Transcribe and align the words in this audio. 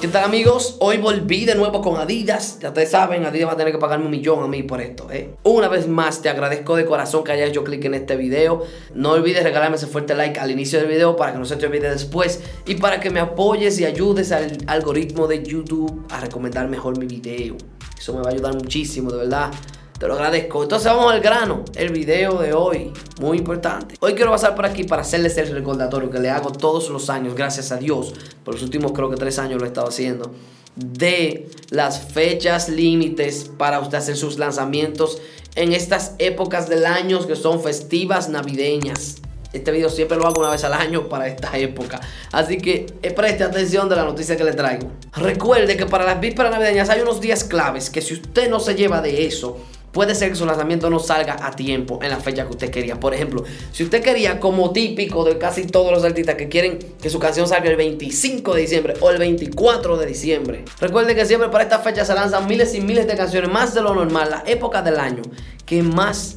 ¿Qué 0.00 0.06
tal 0.06 0.22
amigos? 0.22 0.76
Hoy 0.78 0.98
volví 0.98 1.44
de 1.44 1.56
nuevo 1.56 1.82
con 1.82 1.96
Adidas. 1.96 2.60
Ya 2.60 2.68
ustedes 2.68 2.92
saben, 2.92 3.26
Adidas 3.26 3.48
va 3.48 3.54
a 3.54 3.56
tener 3.56 3.72
que 3.72 3.80
pagarme 3.80 4.04
un 4.04 4.12
millón 4.12 4.44
a 4.44 4.46
mí 4.46 4.62
por 4.62 4.80
esto, 4.80 5.10
¿eh? 5.10 5.34
Una 5.42 5.66
vez 5.66 5.88
más, 5.88 6.22
te 6.22 6.28
agradezco 6.28 6.76
de 6.76 6.84
corazón 6.84 7.24
que 7.24 7.32
hayas 7.32 7.48
hecho 7.48 7.64
clic 7.64 7.84
en 7.84 7.94
este 7.94 8.14
video. 8.14 8.62
No 8.94 9.10
olvides 9.10 9.42
regalarme 9.42 9.74
ese 9.74 9.88
fuerte 9.88 10.14
like 10.14 10.38
al 10.38 10.52
inicio 10.52 10.78
del 10.78 10.86
video 10.86 11.16
para 11.16 11.32
que 11.32 11.38
no 11.40 11.44
se 11.44 11.56
te 11.56 11.66
olvide 11.66 11.90
después. 11.90 12.40
Y 12.64 12.76
para 12.76 13.00
que 13.00 13.10
me 13.10 13.18
apoyes 13.18 13.80
y 13.80 13.86
ayudes 13.86 14.30
al 14.30 14.58
algoritmo 14.68 15.26
de 15.26 15.42
YouTube 15.42 16.06
a 16.10 16.20
recomendar 16.20 16.68
mejor 16.68 16.96
mi 16.96 17.06
video. 17.06 17.56
Eso 17.98 18.14
me 18.14 18.20
va 18.20 18.30
a 18.30 18.32
ayudar 18.32 18.54
muchísimo, 18.54 19.10
de 19.10 19.18
verdad. 19.18 19.50
Te 19.98 20.06
lo 20.06 20.14
agradezco. 20.14 20.62
Entonces 20.62 20.86
vamos 20.92 21.12
al 21.12 21.20
grano. 21.20 21.64
El 21.74 21.90
video 21.92 22.38
de 22.38 22.52
hoy, 22.52 22.92
muy 23.20 23.38
importante. 23.38 23.96
Hoy 23.98 24.14
quiero 24.14 24.30
pasar 24.30 24.54
por 24.54 24.64
aquí 24.64 24.84
para 24.84 25.02
hacerles 25.02 25.36
el 25.38 25.50
recordatorio 25.50 26.08
que 26.08 26.20
le 26.20 26.30
hago 26.30 26.52
todos 26.52 26.88
los 26.88 27.10
años, 27.10 27.34
gracias 27.34 27.72
a 27.72 27.78
Dios. 27.78 28.14
Por 28.44 28.54
los 28.54 28.62
últimos 28.62 28.92
creo 28.92 29.10
que 29.10 29.16
tres 29.16 29.40
años 29.40 29.58
lo 29.58 29.64
he 29.64 29.68
estado 29.68 29.88
haciendo. 29.88 30.30
De 30.76 31.50
las 31.70 32.12
fechas 32.12 32.68
límites 32.68 33.50
para 33.58 33.80
usted 33.80 33.98
hacer 33.98 34.16
sus 34.16 34.38
lanzamientos 34.38 35.20
en 35.56 35.72
estas 35.72 36.14
épocas 36.18 36.68
del 36.68 36.86
año 36.86 37.26
que 37.26 37.34
son 37.34 37.60
festivas 37.60 38.28
navideñas. 38.28 39.16
Este 39.52 39.72
video 39.72 39.88
siempre 39.88 40.16
lo 40.16 40.26
hago 40.26 40.40
una 40.40 40.50
vez 40.50 40.62
al 40.62 40.74
año 40.74 41.08
para 41.08 41.26
esta 41.26 41.58
época. 41.58 42.00
Así 42.30 42.58
que 42.58 42.86
eh, 43.02 43.10
preste 43.10 43.42
atención 43.42 43.88
de 43.88 43.96
la 43.96 44.04
noticia 44.04 44.36
que 44.36 44.44
le 44.44 44.52
traigo. 44.52 44.92
Recuerde 45.14 45.76
que 45.76 45.86
para 45.86 46.04
las 46.04 46.20
vísperas 46.20 46.52
navideñas 46.52 46.88
hay 46.88 47.00
unos 47.00 47.20
días 47.20 47.42
claves 47.42 47.90
que 47.90 48.00
si 48.00 48.14
usted 48.14 48.48
no 48.48 48.60
se 48.60 48.76
lleva 48.76 49.00
de 49.00 49.26
eso, 49.26 49.58
puede 49.92 50.14
ser 50.14 50.30
que 50.30 50.36
su 50.36 50.46
lanzamiento 50.46 50.90
no 50.90 50.98
salga 50.98 51.36
a 51.46 51.50
tiempo 51.52 51.98
en 52.02 52.10
la 52.10 52.18
fecha 52.18 52.44
que 52.44 52.50
usted 52.50 52.70
quería. 52.70 53.00
Por 53.00 53.14
ejemplo, 53.14 53.44
si 53.72 53.84
usted 53.84 54.02
quería, 54.02 54.40
como 54.40 54.72
típico 54.72 55.24
de 55.24 55.38
casi 55.38 55.66
todos 55.66 55.92
los 55.92 56.04
artistas 56.04 56.36
que 56.36 56.48
quieren 56.48 56.78
que 57.00 57.10
su 57.10 57.18
canción 57.18 57.48
salga 57.48 57.70
el 57.70 57.76
25 57.76 58.54
de 58.54 58.60
diciembre 58.60 58.94
o 59.00 59.10
el 59.10 59.18
24 59.18 59.96
de 59.96 60.06
diciembre, 60.06 60.64
recuerde 60.80 61.14
que 61.14 61.24
siempre 61.24 61.48
para 61.48 61.64
esta 61.64 61.78
fecha 61.78 62.04
se 62.04 62.14
lanzan 62.14 62.46
miles 62.46 62.74
y 62.74 62.80
miles 62.80 63.06
de 63.06 63.16
canciones, 63.16 63.50
más 63.50 63.74
de 63.74 63.82
lo 63.82 63.94
normal. 63.94 64.30
La 64.30 64.42
época 64.46 64.82
del 64.82 64.98
año 64.98 65.22
que 65.64 65.82
más 65.82 66.36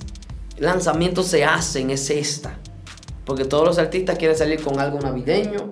lanzamientos 0.58 1.28
se 1.28 1.44
hacen 1.44 1.90
es 1.90 2.10
esta. 2.10 2.58
Porque 3.26 3.46
todos 3.46 3.66
los 3.66 3.78
artistas 3.78 4.18
quieren 4.18 4.38
salir 4.38 4.62
con 4.62 4.80
algo 4.80 5.00
navideño 5.00 5.70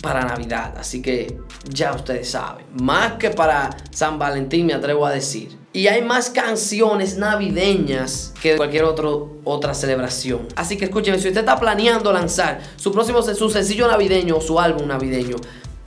para 0.00 0.24
Navidad. 0.24 0.74
Así 0.78 1.02
que 1.02 1.38
ya 1.68 1.92
ustedes 1.92 2.30
saben. 2.30 2.66
Más 2.80 3.14
que 3.14 3.30
para 3.30 3.70
San 3.90 4.18
Valentín 4.18 4.66
me 4.66 4.74
atrevo 4.74 5.06
a 5.06 5.12
decir. 5.12 5.58
Y 5.72 5.86
hay 5.86 6.02
más 6.02 6.30
canciones 6.30 7.16
navideñas 7.16 8.34
que 8.42 8.56
cualquier 8.56 8.84
otro, 8.84 9.36
otra 9.44 9.72
celebración. 9.72 10.48
Así 10.56 10.76
que 10.76 10.86
escúcheme, 10.86 11.18
si 11.20 11.28
usted 11.28 11.40
está 11.40 11.60
planeando 11.60 12.12
lanzar 12.12 12.60
su 12.74 12.90
próximo 12.90 13.22
su 13.22 13.50
sencillo 13.50 13.86
navideño 13.86 14.36
o 14.36 14.40
su 14.40 14.58
álbum 14.58 14.88
navideño 14.88 15.36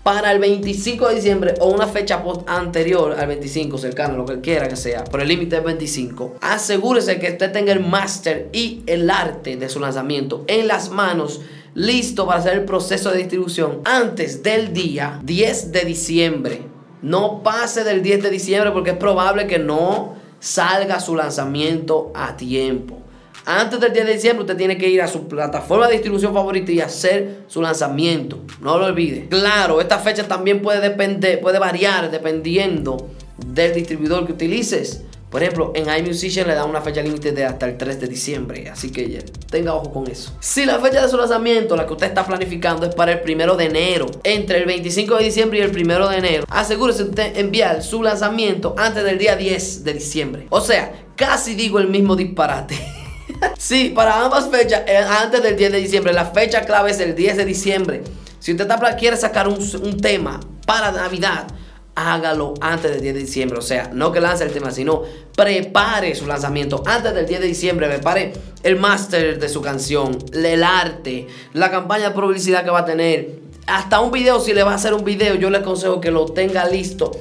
para 0.04 0.32
el 0.32 0.40
25 0.40 1.10
de 1.10 1.16
diciembre 1.16 1.54
o 1.60 1.70
una 1.70 1.88
fecha 1.88 2.22
anterior 2.48 3.14
al 3.18 3.28
25, 3.28 3.78
cercano, 3.78 4.18
lo 4.18 4.26
que 4.26 4.42
quiera 4.42 4.68
que 4.68 4.76
sea, 4.76 5.06
pero 5.06 5.24
el 5.24 5.30
límite 5.30 5.58
es 5.58 5.64
25, 5.64 6.36
asegúrese 6.42 7.20
que 7.20 7.32
usted 7.32 7.52
tenga 7.52 7.72
el 7.72 7.80
máster 7.80 8.50
y 8.52 8.84
el 8.86 9.10
arte 9.10 9.56
de 9.56 9.70
su 9.70 9.80
lanzamiento 9.80 10.44
en 10.48 10.68
las 10.68 10.90
manos 10.90 11.42
listo 11.76 12.26
para 12.26 12.40
hacer 12.40 12.54
el 12.54 12.66
proceso 12.66 13.12
de 13.12 13.20
distribución 13.20 13.82
antes 13.86 14.44
del 14.44 14.74
día 14.74 15.20
10 15.24 15.72
de 15.72 15.82
diciembre. 15.86 16.62
No 17.02 17.44
pase 17.44 17.84
del 17.84 18.02
10 18.02 18.24
de 18.24 18.30
diciembre 18.30 18.72
porque 18.72 18.92
es 18.92 18.98
probable 18.98 19.48
que 19.48 19.60
no 19.60 20.16
salga 20.40 21.00
su 21.00 21.16
lanzamiento 21.16 22.12
a 22.16 22.38
tiempo. 22.38 23.00
Antes 23.46 23.82
del 23.82 23.92
10 23.92 24.06
de 24.06 24.14
diciembre 24.14 24.42
usted 24.44 24.56
tiene 24.56 24.78
que 24.78 24.88
ir 24.88 25.02
a 25.02 25.08
su 25.08 25.28
plataforma 25.28 25.88
de 25.88 25.94
distribución 25.94 26.34
favorita 26.34 26.72
y 26.72 26.80
hacer 26.80 27.44
su 27.48 27.62
lanzamiento. 27.62 28.40
No 28.62 28.78
lo 28.78 28.86
olvide. 28.86 29.28
Claro, 29.28 29.82
esta 29.82 30.00
fecha 30.00 30.28
también 30.28 30.62
puede 30.62 30.80
depender, 30.80 31.42
puede 31.42 31.60
variar 31.60 32.10
dependiendo 32.10 33.10
del 33.46 33.74
distribuidor 33.74 34.26
que 34.26 34.32
utilices. 34.32 35.04
Por 35.34 35.42
ejemplo, 35.42 35.72
en 35.74 35.90
iMusician 35.90 36.48
le 36.48 36.54
da 36.54 36.64
una 36.64 36.80
fecha 36.80 37.02
límite 37.02 37.32
de 37.32 37.44
hasta 37.44 37.66
el 37.66 37.76
3 37.76 38.00
de 38.00 38.06
diciembre, 38.08 38.70
así 38.70 38.92
que 38.92 39.26
tenga 39.50 39.74
ojo 39.74 39.92
con 39.92 40.08
eso. 40.08 40.32
Si 40.40 40.64
la 40.64 40.78
fecha 40.78 41.02
de 41.02 41.10
su 41.10 41.18
lanzamiento, 41.18 41.76
la 41.76 41.88
que 41.88 41.94
usted 41.94 42.06
está 42.06 42.24
planificando, 42.24 42.86
es 42.86 42.94
para 42.94 43.14
el 43.14 43.22
1 43.28 43.56
de 43.56 43.66
enero, 43.66 44.06
entre 44.24 44.60
el 44.60 44.66
25 44.66 45.18
de 45.18 45.24
diciembre 45.24 45.58
y 45.58 45.62
el 45.64 45.76
1 45.76 46.08
de 46.10 46.18
enero, 46.20 46.46
asegúrese 46.52 47.06
de 47.06 47.40
enviar 47.40 47.82
su 47.82 48.04
lanzamiento 48.04 48.76
antes 48.78 49.04
del 49.04 49.18
día 49.18 49.36
10 49.36 49.84
de 49.84 49.94
diciembre. 49.96 50.46
O 50.52 50.62
sea, 50.62 51.08
casi 51.16 51.56
digo 51.56 51.80
el 51.80 51.88
mismo 51.88 52.16
disparate. 52.16 52.78
sí, 53.58 53.92
para 53.96 54.24
ambas 54.24 54.52
fechas, 54.52 54.84
eh, 54.86 54.98
antes 54.98 55.42
del 55.42 55.56
10 55.58 55.72
de 55.72 55.78
diciembre, 55.80 56.14
la 56.14 56.26
fecha 56.26 56.62
clave 56.62 56.92
es 56.92 57.00
el 57.00 57.16
10 57.16 57.38
de 57.38 57.46
diciembre. 57.46 58.04
Si 58.38 58.52
usted 58.52 58.68
quiere 59.00 59.18
sacar 59.18 59.48
un 59.48 59.98
tema 60.00 60.40
para 60.68 60.92
Navidad, 60.92 61.48
hágalo 61.96 62.54
antes 62.62 62.92
del 62.92 63.02
10 63.02 63.14
de 63.14 63.20
diciembre. 63.20 63.60
O 63.60 63.62
sea, 63.62 63.90
no 63.94 64.12
que 64.12 64.20
lance 64.20 64.44
el 64.44 64.52
tema, 64.52 64.72
sino 64.72 65.04
prepare 65.36 66.16
su 66.16 66.26
lanzamiento 66.26 66.84
antes 66.86 67.14
del 67.14 67.26
10 67.26 67.42
de 67.42 67.48
diciembre. 67.48 67.88
Prepare 67.88 68.34
el 68.64 68.78
máster 68.78 69.40
de 69.40 69.50
su 69.50 69.62
canción, 69.62 70.18
el 70.34 70.64
arte, 70.64 71.28
la 71.54 71.72
campaña 71.72 72.10
de 72.10 72.16
publicidad 72.16 72.64
que 72.64 72.70
va 72.70 72.80
a 72.80 72.86
tener. 72.86 73.44
Hasta 73.68 74.02
un 74.02 74.12
video, 74.12 74.40
si 74.40 74.54
le 74.54 74.64
va 74.64 74.72
a 74.72 74.76
hacer 74.76 74.94
un 74.94 75.06
video, 75.06 75.36
yo 75.36 75.50
le 75.50 75.60
aconsejo 75.60 76.02
que 76.02 76.12
lo 76.12 76.26
tenga 76.26 76.66
listo 76.66 77.12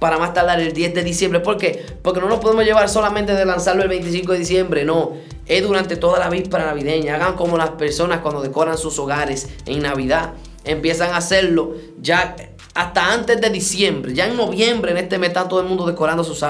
para 0.00 0.18
más 0.18 0.34
tardar 0.34 0.58
el 0.58 0.72
10 0.72 0.94
de 0.94 1.04
diciembre. 1.04 1.38
¿Por 1.38 1.58
qué? 1.58 1.86
Porque 2.02 2.20
no 2.20 2.28
nos 2.28 2.40
podemos 2.40 2.64
llevar 2.64 2.88
solamente 2.88 3.34
de 3.34 3.44
lanzarlo 3.44 3.84
el 3.84 3.88
25 3.88 4.32
de 4.32 4.38
diciembre, 4.38 4.84
no. 4.84 5.12
Es 5.46 5.62
durante 5.62 5.96
toda 5.96 6.18
la 6.18 6.28
víspera 6.28 6.64
navideña. 6.64 7.14
Hagan 7.14 7.36
como 7.36 7.56
las 7.56 7.70
personas 7.70 8.18
cuando 8.18 8.42
decoran 8.42 8.76
sus 8.76 8.98
hogares 8.98 9.48
en 9.64 9.80
Navidad. 9.82 10.32
Empiezan 10.64 11.10
a 11.12 11.18
hacerlo 11.18 11.76
ya 12.00 12.34
hasta 12.74 13.12
antes 13.12 13.40
de 13.40 13.50
diciembre. 13.50 14.14
Ya 14.14 14.26
en 14.26 14.36
noviembre, 14.36 14.92
en 14.92 14.96
este 14.96 15.18
mes, 15.18 15.28
está 15.28 15.48
todo 15.48 15.60
el 15.60 15.66
mundo 15.66 15.86
decorando 15.86 16.24
sus, 16.24 16.42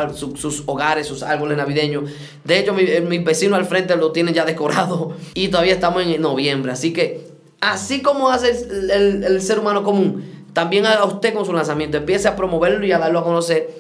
hogares, 0.67 1.07
sus 1.07 1.23
árboles 1.23 1.57
navideños. 1.59 2.11
De 2.45 2.59
hecho, 2.59 2.73
mi, 2.73 2.85
mi 3.01 3.19
vecino 3.19 3.57
al 3.57 3.65
frente 3.65 3.97
lo 3.97 4.13
tiene 4.13 4.33
ya 4.33 4.45
decorado. 4.45 5.15
Y 5.35 5.49
todavía 5.49 5.73
estamos 5.75 6.03
en 6.03 6.21
noviembre. 6.21 6.73
Así 6.73 6.93
que, 6.93 7.27
así 7.61 8.03
como 8.03 8.31
hace 8.31 8.51
el, 8.51 9.41
ser 9.41 9.59
humano 9.59 9.83
común, 9.83 10.47
también 10.53 10.87
haga 10.87 11.05
usted 11.05 11.35
con 11.35 11.45
su 11.45 11.53
lanzamiento. 11.53 11.97
Empiece 11.97 12.29
a 12.29 12.37
promoverlo 12.37 12.87
y 12.87 12.93
a 12.93 12.99
darlo 12.99 13.21
a 13.21 13.25
conocer 13.25 13.71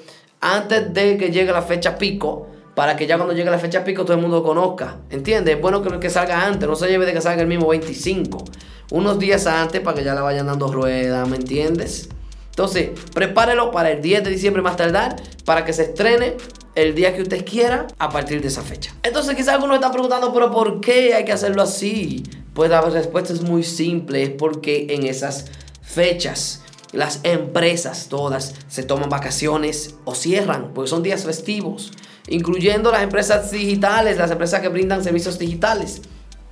antes 0.40 0.92
de 0.92 1.16
que 1.18 1.30
llegue 1.30 1.52
la 1.52 1.62
fecha 1.62 1.96
pico. 1.98 2.48
Para 2.74 2.96
que 2.96 3.06
ya 3.06 3.18
cuando 3.18 3.34
llegue 3.34 3.50
la 3.50 3.58
fecha 3.58 3.84
pico 3.84 4.04
todo 4.04 4.14
el 4.14 4.22
mundo 4.22 4.38
lo 4.38 4.42
conozca. 4.42 4.96
¿Entiendes? 5.10 5.56
Es 5.56 5.60
bueno 5.60 5.82
que, 6.00 6.08
salga 6.10 6.46
antes. 6.46 6.66
No 6.66 6.74
se 6.74 6.88
lleve 6.88 7.04
de 7.04 7.12
que 7.12 7.20
salga 7.20 7.42
el 7.42 7.48
mismo 7.48 7.68
25. 7.68 8.42
Unos 8.90 9.18
días 9.18 9.46
antes 9.46 9.80
para 9.82 9.98
que 9.98 10.02
ya 10.02 10.14
la 10.14 10.22
vayan 10.22 10.46
dando 10.46 10.72
rueda. 10.72 11.26
¿Me 11.26 11.36
entiendes? 11.36 12.08
Entonces, 12.52 12.90
prepárelo 13.14 13.70
para 13.70 13.90
el 13.90 14.02
10 14.02 14.24
de 14.24 14.30
diciembre 14.30 14.60
más 14.60 14.76
tardar, 14.76 15.16
para 15.46 15.64
que 15.64 15.72
se 15.72 15.84
estrene 15.84 16.36
el 16.74 16.94
día 16.94 17.16
que 17.16 17.22
usted 17.22 17.46
quiera 17.46 17.86
a 17.98 18.10
partir 18.10 18.42
de 18.42 18.48
esa 18.48 18.60
fecha. 18.60 18.94
Entonces, 19.02 19.34
quizás 19.34 19.54
algunos 19.54 19.76
están 19.76 19.90
preguntando, 19.90 20.34
pero 20.34 20.50
¿por 20.50 20.80
qué 20.82 21.14
hay 21.14 21.24
que 21.24 21.32
hacerlo 21.32 21.62
así? 21.62 22.22
Pues 22.52 22.70
la 22.70 22.82
respuesta 22.82 23.32
es 23.32 23.40
muy 23.40 23.62
simple, 23.62 24.22
es 24.22 24.30
porque 24.30 24.88
en 24.90 25.06
esas 25.06 25.46
fechas 25.80 26.62
las 26.92 27.20
empresas 27.22 28.08
todas 28.10 28.54
se 28.68 28.82
toman 28.82 29.08
vacaciones 29.08 29.94
o 30.04 30.14
cierran, 30.14 30.72
porque 30.74 30.90
son 30.90 31.02
días 31.02 31.24
festivos, 31.24 31.90
incluyendo 32.28 32.92
las 32.92 33.02
empresas 33.02 33.50
digitales, 33.50 34.18
las 34.18 34.30
empresas 34.30 34.60
que 34.60 34.68
brindan 34.68 35.02
servicios 35.02 35.38
digitales, 35.38 36.02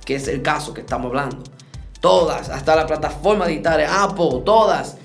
que 0.03 0.15
es 0.15 0.27
el 0.27 0.41
caso 0.41 0.73
que 0.73 0.81
estamos 0.81 1.09
hablando. 1.09 1.43
Todas, 1.99 2.49
hasta 2.49 2.75
las 2.75 2.85
plataformas 2.85 3.49
digitales, 3.49 3.87
Apple, 3.91 4.41
todas 4.43 4.97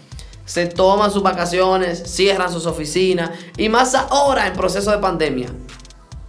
se 0.46 0.66
toman 0.66 1.10
sus 1.10 1.22
vacaciones, 1.22 2.02
cierran 2.06 2.50
sus 2.50 2.64
oficinas 2.64 3.30
y 3.58 3.68
más 3.68 3.94
ahora 3.94 4.46
en 4.46 4.54
proceso 4.54 4.90
de 4.90 4.98
pandemia. 4.98 5.48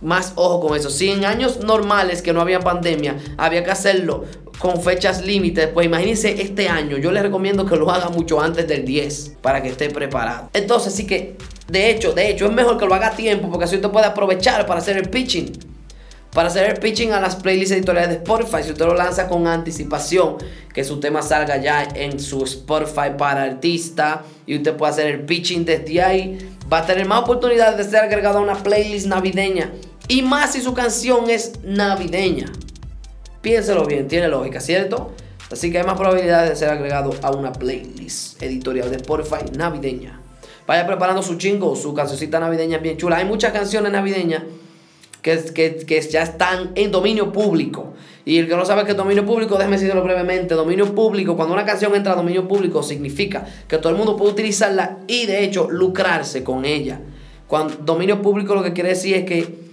Más 0.01 0.33
ojo 0.35 0.59
con 0.59 0.77
eso. 0.77 0.89
Si 0.89 1.09
en 1.09 1.25
años 1.25 1.61
normales 1.61 2.21
que 2.21 2.33
no 2.33 2.41
había 2.41 2.59
pandemia, 2.59 3.17
había 3.37 3.63
que 3.63 3.71
hacerlo 3.71 4.25
con 4.59 4.81
fechas 4.81 5.25
límites, 5.25 5.67
pues 5.67 5.85
imagínense 5.85 6.41
este 6.41 6.67
año. 6.67 6.97
Yo 6.97 7.11
les 7.11 7.23
recomiendo 7.23 7.65
que 7.65 7.75
lo 7.75 7.89
haga 7.91 8.09
mucho 8.09 8.41
antes 8.41 8.67
del 8.67 8.85
10 8.85 9.37
para 9.41 9.63
que 9.63 9.69
esté 9.69 9.89
preparado. 9.89 10.49
Entonces, 10.53 10.93
sí 10.93 11.07
que, 11.07 11.37
de 11.67 11.89
hecho, 11.89 12.13
de 12.13 12.29
hecho, 12.29 12.45
es 12.45 12.51
mejor 12.51 12.77
que 12.77 12.85
lo 12.85 12.93
haga 12.93 13.07
a 13.07 13.15
tiempo 13.15 13.49
porque 13.49 13.65
así 13.65 13.75
usted 13.75 13.89
puede 13.89 14.05
aprovechar 14.05 14.65
para 14.67 14.79
hacer 14.79 14.97
el 14.97 15.09
pitching 15.09 15.76
para 16.37 16.49
hacer 16.49 16.69
el 16.69 16.77
pitching 16.77 17.13
a 17.13 17.19
las 17.19 17.35
playlists 17.35 17.71
editoriales 17.71 18.11
de 18.11 18.15
Spotify. 18.17 18.61
Si 18.61 18.69
usted 18.69 18.85
lo 18.85 18.93
lanza 18.93 19.27
con 19.27 19.47
anticipación, 19.47 20.37
que 20.71 20.83
su 20.83 20.99
tema 20.99 21.23
salga 21.23 21.57
ya 21.57 21.81
en 21.95 22.19
su 22.19 22.43
Spotify 22.43 23.09
para 23.17 23.41
artista 23.41 24.21
y 24.45 24.57
usted 24.57 24.75
puede 24.75 24.91
hacer 24.91 25.07
el 25.07 25.21
pitching 25.21 25.65
desde 25.65 25.99
ahí, 25.99 26.37
va 26.71 26.77
a 26.77 26.85
tener 26.85 27.07
más 27.07 27.23
oportunidades 27.23 27.75
de 27.77 27.85
ser 27.85 28.03
agregado 28.03 28.37
a 28.37 28.41
una 28.41 28.53
playlist 28.53 29.07
navideña. 29.07 29.71
Y 30.07 30.21
más 30.21 30.53
si 30.53 30.61
su 30.61 30.75
canción 30.75 31.27
es 31.31 31.53
navideña. 31.63 32.51
Piénselo 33.41 33.85
bien, 33.85 34.07
tiene 34.07 34.27
lógica, 34.27 34.61
¿cierto? 34.61 35.13
Así 35.51 35.71
que 35.71 35.79
hay 35.79 35.85
más 35.85 35.97
probabilidades 35.97 36.51
de 36.51 36.55
ser 36.55 36.69
agregado 36.69 37.15
a 37.23 37.31
una 37.31 37.51
playlist 37.51 38.39
editorial 38.43 38.91
de 38.91 38.97
Spotify 38.97 39.43
navideña. 39.57 40.21
Vaya 40.67 40.85
preparando 40.85 41.23
su 41.23 41.35
chingo, 41.39 41.75
su 41.75 41.95
cancioncita 41.95 42.39
navideña 42.39 42.77
bien 42.77 42.95
chula. 42.95 43.17
Hay 43.17 43.25
muchas 43.25 43.53
canciones 43.53 43.91
navideñas 43.91 44.43
que, 45.21 45.37
que, 45.53 45.77
que 45.77 46.01
ya 46.01 46.23
están 46.23 46.71
en 46.75 46.91
dominio 46.91 47.31
público. 47.31 47.93
Y 48.25 48.39
el 48.39 48.47
que 48.47 48.55
no 48.55 48.65
sabe 48.65 48.83
qué 48.83 48.91
es 48.91 48.97
dominio 48.97 49.25
público, 49.25 49.55
déjeme 49.55 49.77
decirlo 49.77 50.03
brevemente. 50.03 50.53
Dominio 50.53 50.93
público, 50.93 51.35
cuando 51.37 51.53
una 51.53 51.65
canción 51.65 51.95
entra 51.95 52.13
a 52.13 52.15
dominio 52.15 52.47
público, 52.47 52.83
significa 52.83 53.45
que 53.67 53.77
todo 53.77 53.89
el 53.91 53.97
mundo 53.97 54.17
puede 54.17 54.31
utilizarla 54.31 54.97
y 55.07 55.25
de 55.25 55.43
hecho 55.45 55.69
lucrarse 55.69 56.43
con 56.43 56.65
ella. 56.65 56.99
Cuando 57.47 57.75
dominio 57.77 58.21
público 58.21 58.53
lo 58.53 58.63
que 58.63 58.73
quiere 58.73 58.89
decir 58.89 59.15
es 59.15 59.23
que 59.23 59.67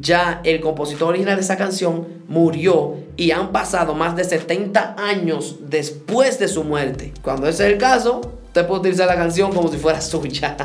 ya 0.00 0.40
el 0.44 0.60
compositor 0.60 1.08
original 1.08 1.36
de 1.36 1.42
esa 1.42 1.56
canción 1.56 2.06
murió 2.28 2.96
y 3.16 3.30
han 3.30 3.52
pasado 3.52 3.94
más 3.94 4.16
de 4.16 4.24
70 4.24 4.96
años 4.98 5.58
después 5.68 6.38
de 6.38 6.48
su 6.48 6.64
muerte. 6.64 7.12
Cuando 7.22 7.48
ese 7.48 7.66
es 7.66 7.72
el 7.72 7.78
caso, 7.78 8.20
usted 8.46 8.66
puede 8.66 8.80
utilizar 8.80 9.06
la 9.06 9.16
canción 9.16 9.52
como 9.52 9.68
si 9.70 9.78
fuera 9.78 10.00
suya. 10.00 10.56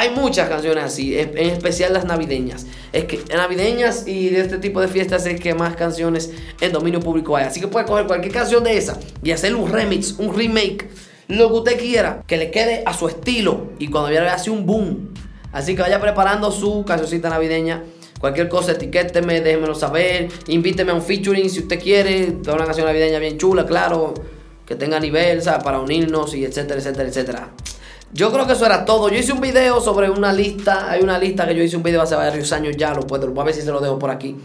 Hay 0.00 0.08
muchas 0.08 0.48
canciones 0.48 0.82
así, 0.82 1.14
en 1.18 1.36
especial 1.36 1.92
las 1.92 2.06
navideñas. 2.06 2.64
Es 2.90 3.04
que 3.04 3.22
navideñas 3.36 4.08
y 4.08 4.30
de 4.30 4.40
este 4.40 4.56
tipo 4.56 4.80
de 4.80 4.88
fiestas 4.88 5.26
es 5.26 5.38
que 5.38 5.52
más 5.52 5.76
canciones 5.76 6.30
en 6.62 6.72
dominio 6.72 7.00
público 7.00 7.36
hay. 7.36 7.44
Así 7.44 7.60
que 7.60 7.68
puede 7.68 7.84
coger 7.84 8.06
cualquier 8.06 8.32
canción 8.32 8.64
de 8.64 8.78
esa 8.78 8.98
y 9.22 9.32
hacer 9.32 9.54
un 9.54 9.70
remix, 9.70 10.12
un 10.12 10.34
remake, 10.34 10.88
lo 11.28 11.48
que 11.48 11.54
usted 11.54 11.78
quiera, 11.78 12.24
que 12.26 12.38
le 12.38 12.50
quede 12.50 12.82
a 12.86 12.94
su 12.94 13.08
estilo. 13.08 13.72
Y 13.78 13.88
cuando 13.88 14.08
viene 14.08 14.26
hace 14.28 14.48
un 14.48 14.64
boom. 14.64 15.12
Así 15.52 15.76
que 15.76 15.82
vaya 15.82 16.00
preparando 16.00 16.50
su 16.50 16.82
cancioncita 16.86 17.28
navideña. 17.28 17.84
Cualquier 18.18 18.48
cosa, 18.48 18.72
etiquéteme, 18.72 19.42
déjenmelo 19.42 19.74
saber. 19.74 20.28
Invíteme 20.46 20.92
a 20.92 20.94
un 20.94 21.02
featuring 21.02 21.50
si 21.50 21.58
usted 21.58 21.78
quiere. 21.78 22.38
Toda 22.42 22.56
una 22.56 22.64
canción 22.64 22.86
navideña 22.86 23.18
bien 23.18 23.36
chula, 23.36 23.66
claro. 23.66 24.14
Que 24.64 24.76
tenga 24.76 24.98
nivel, 24.98 25.42
¿sabes? 25.42 25.62
Para 25.62 25.78
unirnos 25.78 26.34
y 26.34 26.46
etcétera, 26.46 26.80
etcétera, 26.80 27.06
etcétera. 27.06 27.50
Yo 28.12 28.32
creo 28.32 28.46
que 28.46 28.54
eso 28.54 28.66
era 28.66 28.84
todo. 28.84 29.08
Yo 29.08 29.16
hice 29.16 29.32
un 29.32 29.40
video 29.40 29.80
sobre 29.80 30.10
una 30.10 30.32
lista. 30.32 30.90
Hay 30.90 31.02
una 31.02 31.18
lista 31.18 31.46
que 31.46 31.54
yo 31.54 31.62
hice 31.62 31.76
un 31.76 31.82
video 31.82 32.02
hace 32.02 32.16
varios 32.16 32.52
años 32.52 32.76
ya. 32.76 32.92
Lo 32.92 33.02
puedo, 33.02 33.40
a 33.40 33.44
ver 33.44 33.54
si 33.54 33.62
se 33.62 33.70
lo 33.70 33.80
dejo 33.80 33.98
por 33.98 34.10
aquí. 34.10 34.36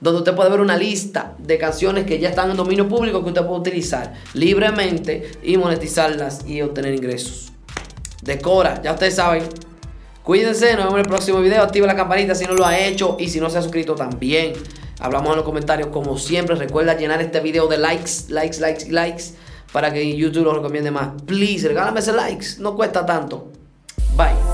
Donde 0.00 0.20
usted 0.20 0.34
puede 0.34 0.48
ver 0.48 0.60
una 0.60 0.76
lista 0.76 1.34
de 1.38 1.58
canciones 1.58 2.06
que 2.06 2.18
ya 2.18 2.30
están 2.30 2.50
en 2.50 2.56
dominio 2.56 2.88
público 2.88 3.22
que 3.22 3.28
usted 3.28 3.44
puede 3.44 3.60
utilizar 3.60 4.14
libremente 4.32 5.32
y 5.42 5.58
monetizarlas 5.58 6.46
y 6.46 6.62
obtener 6.62 6.94
ingresos. 6.94 7.52
Decora, 8.22 8.80
ya 8.82 8.92
ustedes 8.92 9.16
saben. 9.16 9.42
Cuídense, 10.22 10.74
nos 10.74 10.84
vemos 10.84 10.94
en 10.94 11.00
el 11.00 11.06
próximo 11.06 11.40
video. 11.40 11.62
Activa 11.62 11.86
la 11.86 11.96
campanita 11.96 12.34
si 12.34 12.46
no 12.46 12.54
lo 12.54 12.64
ha 12.64 12.78
hecho 12.78 13.18
y 13.20 13.28
si 13.28 13.40
no 13.40 13.50
se 13.50 13.58
ha 13.58 13.62
suscrito 13.62 13.94
también. 13.94 14.54
Hablamos 14.98 15.30
en 15.30 15.36
los 15.36 15.44
comentarios 15.44 15.88
como 15.88 16.16
siempre. 16.16 16.56
Recuerda 16.56 16.96
llenar 16.96 17.20
este 17.20 17.40
video 17.40 17.66
de 17.66 17.76
likes, 17.76 18.10
likes, 18.28 18.58
likes 18.58 18.88
likes 18.88 19.24
para 19.72 19.92
que 19.92 20.16
YouTube 20.16 20.44
lo 20.44 20.54
recomiende 20.54 20.90
más. 20.90 21.10
Please, 21.26 21.66
regálame 21.66 22.00
ese 22.00 22.12
likes, 22.12 22.58
no 22.58 22.74
cuesta 22.74 23.04
tanto. 23.04 23.50
Bye. 24.16 24.49